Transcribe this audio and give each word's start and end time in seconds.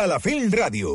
Calafell 0.00 0.46
Ràdio. 0.48 0.90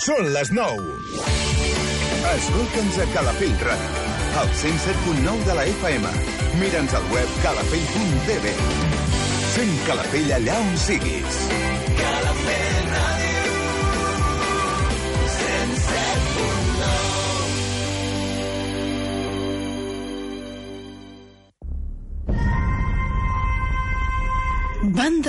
Són 0.00 0.30
les 0.32 0.48
9. 0.56 0.96
Escolta'ns 2.30 2.96
a 2.96 3.08
Calafell 3.12 3.52
Ràdio, 3.66 4.08
al 4.44 4.56
107.9 4.62 5.44
de 5.50 5.60
la 5.60 5.68
FM. 5.76 6.16
Mira'ns 6.64 6.96
al 6.96 7.12
web 7.12 7.38
calafell.tv. 7.44 8.56
Sent 9.52 9.78
Calafell 9.90 10.36
allà 10.40 10.58
on 10.64 10.76
siguis. 10.88 11.44
Calafell 12.00 12.69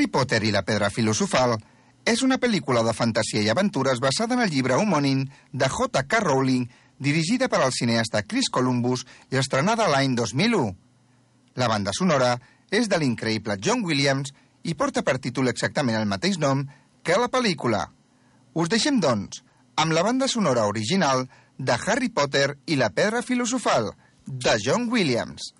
Harry 0.00 0.08
Potter 0.08 0.38
i 0.48 0.50
la 0.50 0.62
pedra 0.64 0.88
filosofal 0.88 1.58
és 2.08 2.22
una 2.24 2.38
pel·lícula 2.40 2.80
de 2.86 2.94
fantasia 2.96 3.42
i 3.44 3.50
aventures 3.52 3.98
basada 4.00 4.32
en 4.32 4.40
el 4.40 4.48
llibre 4.48 4.78
homònim 4.80 5.26
de 5.52 5.68
J.K. 5.68 6.20
Rowling, 6.24 6.62
dirigida 6.96 7.50
per 7.52 7.60
al 7.60 7.74
cineasta 7.76 8.22
Chris 8.24 8.48
Columbus 8.48 9.04
i 9.28 9.36
estrenada 9.36 9.90
l'any 9.92 10.14
2001. 10.16 10.72
La 11.60 11.68
banda 11.68 11.92
sonora 11.92 12.30
és 12.72 12.88
de 12.88 12.96
l'increïble 12.96 13.58
John 13.60 13.84
Williams 13.84 14.32
i 14.64 14.72
porta 14.72 15.04
per 15.04 15.18
títol 15.20 15.52
exactament 15.52 16.00
el 16.00 16.08
mateix 16.08 16.40
nom 16.40 16.64
que 17.04 17.20
la 17.20 17.28
pel·lícula. 17.28 17.84
Us 18.56 18.72
deixem, 18.72 19.04
doncs, 19.04 19.44
amb 19.76 19.92
la 19.92 20.06
banda 20.08 20.32
sonora 20.32 20.64
original 20.64 21.26
de 21.58 21.76
Harry 21.76 22.08
Potter 22.08 22.54
i 22.64 22.80
la 22.80 22.88
pedra 22.88 23.20
filosofal, 23.20 23.92
de 24.24 24.56
John 24.64 24.88
Williams. 24.88 25.52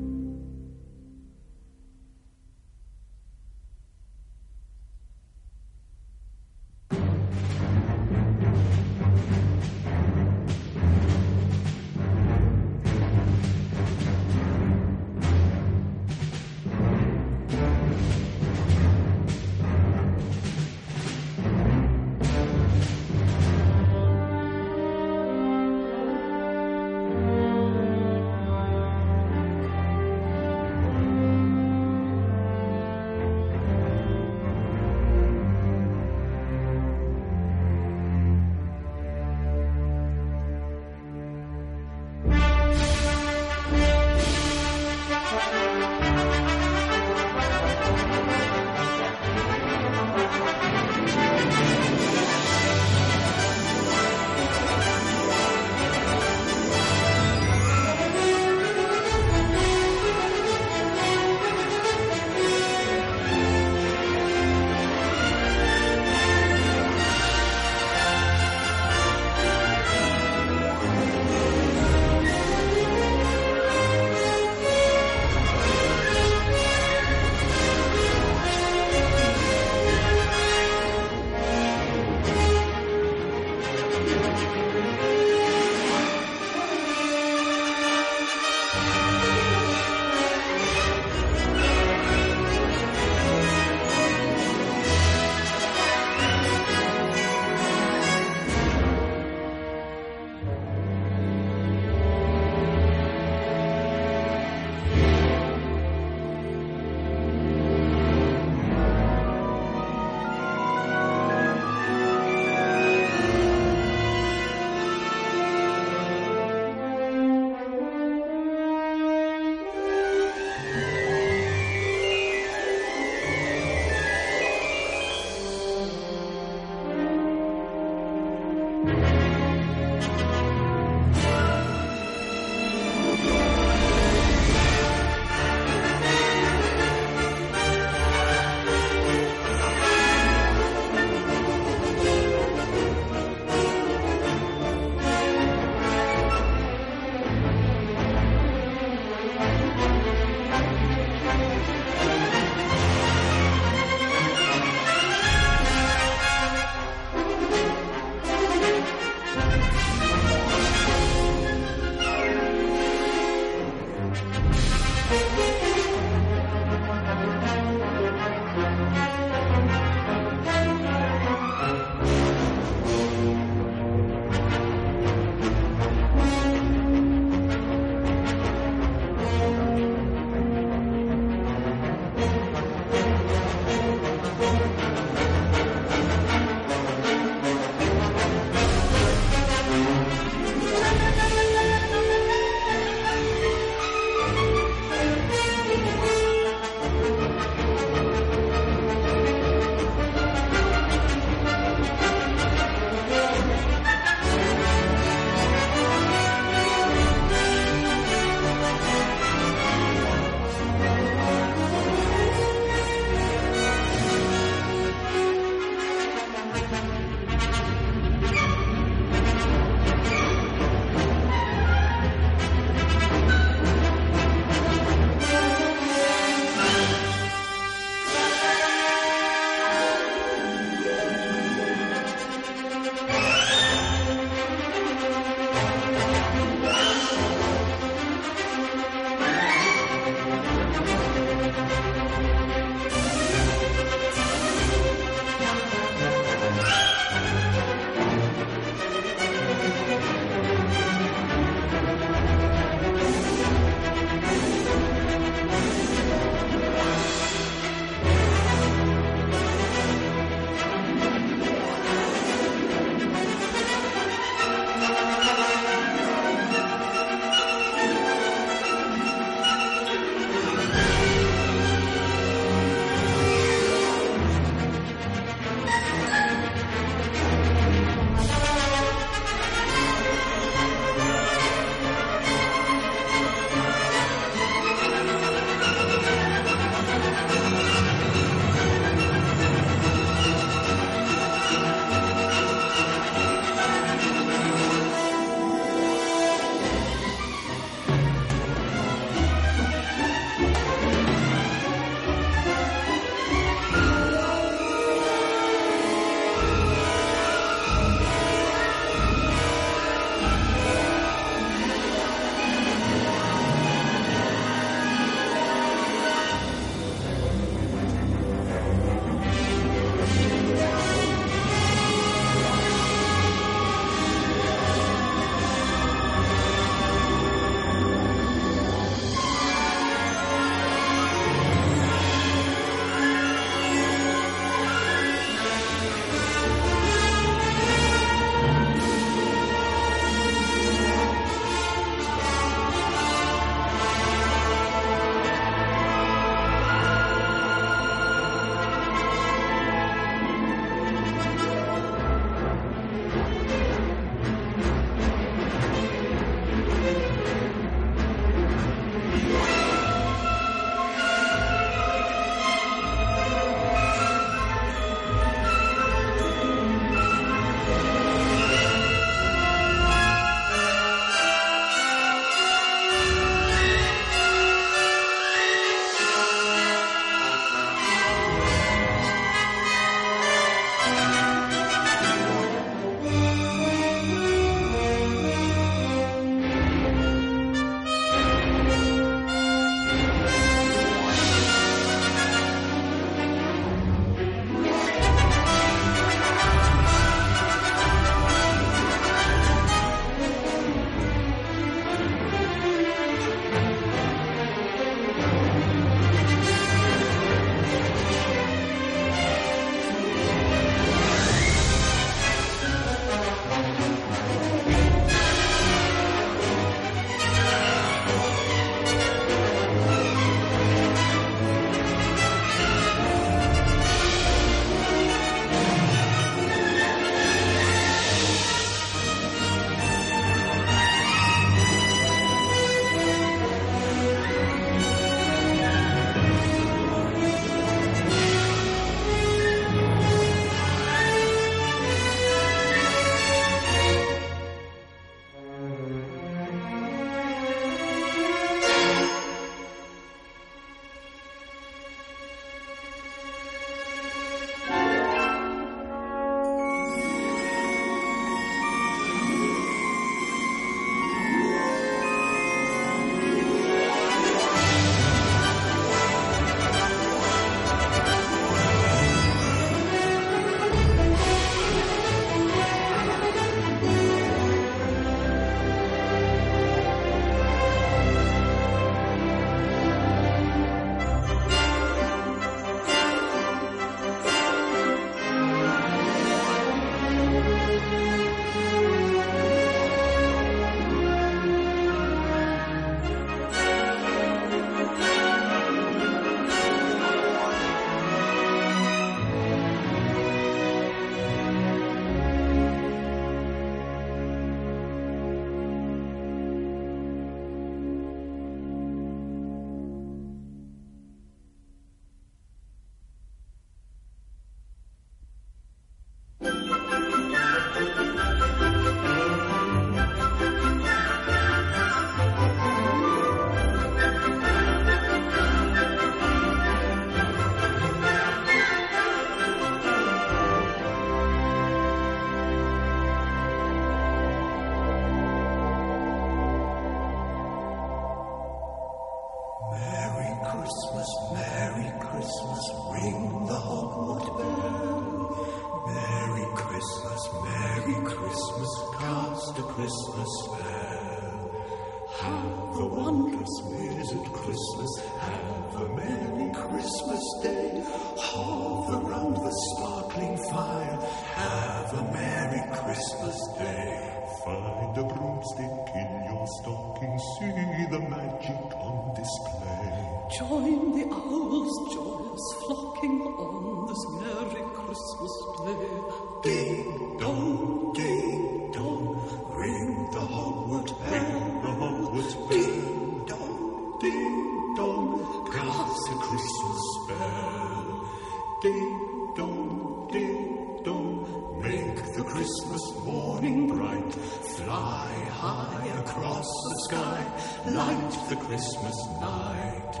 Christmas 592.26 592.82
morning 593.04 593.68
bright, 593.68 594.12
fly 594.12 595.08
high 595.30 595.86
across 596.00 596.44
the 596.44 596.74
sky, 596.88 597.24
light 597.70 598.28
the 598.28 598.36
Christmas 598.36 598.96
night. 599.20 600.00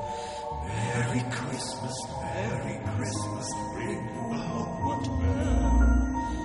Merry 0.66 1.24
Christmas, 1.30 1.94
Merry 2.20 2.78
Christmas, 2.96 3.48
ring 3.74 4.06
the 4.30 4.36
Hogwarts 4.36 5.08
bell. 5.20 6.35